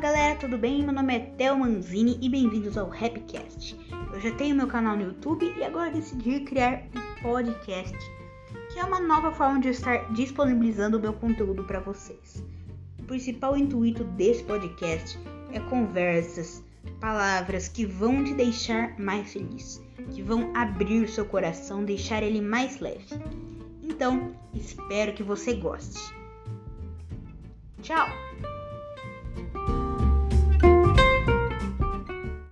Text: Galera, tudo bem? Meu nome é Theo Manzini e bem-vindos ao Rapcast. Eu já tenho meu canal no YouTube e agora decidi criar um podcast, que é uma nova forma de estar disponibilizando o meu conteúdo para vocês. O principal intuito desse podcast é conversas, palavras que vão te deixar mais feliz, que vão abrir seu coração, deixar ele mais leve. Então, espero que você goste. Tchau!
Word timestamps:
Galera, 0.00 0.34
tudo 0.34 0.56
bem? 0.56 0.82
Meu 0.82 0.94
nome 0.94 1.14
é 1.14 1.18
Theo 1.18 1.58
Manzini 1.58 2.18
e 2.22 2.28
bem-vindos 2.30 2.78
ao 2.78 2.88
Rapcast. 2.88 3.78
Eu 4.14 4.18
já 4.18 4.34
tenho 4.34 4.56
meu 4.56 4.66
canal 4.66 4.96
no 4.96 5.02
YouTube 5.02 5.52
e 5.58 5.62
agora 5.62 5.90
decidi 5.90 6.40
criar 6.40 6.84
um 6.96 7.22
podcast, 7.22 7.94
que 8.72 8.78
é 8.78 8.84
uma 8.84 8.98
nova 8.98 9.30
forma 9.30 9.60
de 9.60 9.68
estar 9.68 10.10
disponibilizando 10.14 10.96
o 10.96 11.00
meu 11.00 11.12
conteúdo 11.12 11.64
para 11.64 11.80
vocês. 11.80 12.42
O 12.98 13.02
principal 13.02 13.58
intuito 13.58 14.02
desse 14.02 14.42
podcast 14.42 15.18
é 15.52 15.60
conversas, 15.60 16.64
palavras 16.98 17.68
que 17.68 17.84
vão 17.84 18.24
te 18.24 18.32
deixar 18.32 18.98
mais 18.98 19.30
feliz, 19.30 19.84
que 20.12 20.22
vão 20.22 20.50
abrir 20.56 21.06
seu 21.10 21.26
coração, 21.26 21.84
deixar 21.84 22.22
ele 22.22 22.40
mais 22.40 22.80
leve. 22.80 23.22
Então, 23.82 24.34
espero 24.54 25.12
que 25.12 25.22
você 25.22 25.52
goste. 25.52 26.00
Tchau! 27.82 28.29